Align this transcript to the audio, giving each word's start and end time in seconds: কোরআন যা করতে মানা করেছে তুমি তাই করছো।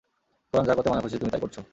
কোরআন 0.53 0.65
যা 0.67 0.73
করতে 0.75 0.89
মানা 0.89 1.01
করেছে 1.01 1.19
তুমি 1.19 1.31
তাই 1.33 1.41
করছো। 1.43 1.61